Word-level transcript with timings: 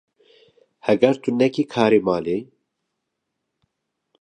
Heger 0.85 1.15
tu 1.23 1.29
nekî 1.39 1.63
karê 1.73 1.99
malê 2.07 2.37